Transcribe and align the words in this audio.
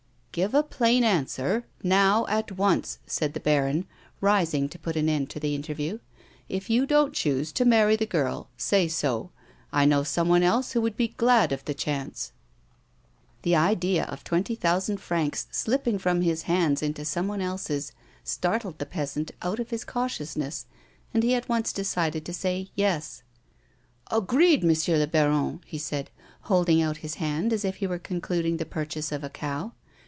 "Give 0.41 0.53
a 0.53 0.63
plain 0.63 1.03
answer, 1.03 1.65
now 1.83 2.25
at 2.27 2.53
once," 2.53 2.99
said 3.05 3.33
the 3.33 3.41
baron, 3.41 3.85
rising 4.21 4.69
to 4.69 4.79
put 4.79 4.95
an 4.95 5.09
end 5.09 5.29
to 5.31 5.41
the 5.41 5.53
interview." 5.53 5.99
If 6.57 6.69
you 6.69 6.85
don't 6.85 7.11
choose 7.13 7.51
to 7.51 7.65
marry 7.65 7.97
the 7.97 8.05
girl, 8.05 8.47
say 8.55 8.87
so. 8.87 9.31
I 9.73 9.83
know 9.83 10.03
someone 10.03 10.41
else 10.41 10.71
who 10.71 10.79
would 10.79 10.95
be 10.95 11.09
glad 11.09 11.51
of 11.51 11.65
the 11.65 11.73
chance." 11.73 12.31
The 13.41 13.57
idea 13.57 14.05
of 14.05 14.19
the 14.23 14.29
twenty 14.29 14.55
thousand 14.55 15.01
francs 15.01 15.47
slipping 15.51 15.97
from 15.99 16.21
his 16.21 16.43
hands 16.43 16.81
into 16.81 17.03
someone 17.03 17.41
else's, 17.41 17.91
startled 18.23 18.79
the 18.79 18.85
peasant 18.85 19.31
out 19.41 19.59
of 19.59 19.69
his 19.69 19.83
cautiousness 19.83 20.65
and 21.13 21.23
heat 21.23 21.49
once 21.49 21.73
decided 21.73 22.23
to 22.25 22.33
say 22.33 22.69
"yes": 22.73 23.21
134 24.07 24.15
A 24.15 24.15
WOMAN'S 24.21 24.23
LIFE." 24.33 24.89
Agreed, 24.93 24.95
M'sieu 24.95 25.07
Fbaron!" 25.09 25.59
he 25.65 25.77
said, 25.77 26.09
holding 26.43 26.81
out 26.81 26.95
his 27.03 27.15
hand 27.15 27.51
as 27.51 27.65
if 27.65 27.75
he 27.83 27.87
were 27.87 27.99
concluding 27.99 28.55
the 28.55 28.65
purchase 28.65 29.11
of 29.11 29.25
a 29.25 29.29
cow. 29.29 29.73